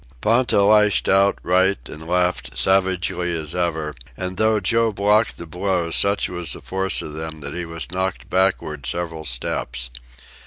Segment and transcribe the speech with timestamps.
[0.19, 5.95] Ponta lashed out, right and left, savagely as ever, and though Joe blocked the blows,
[5.95, 9.91] such was the force of them that he was knocked backward several steps.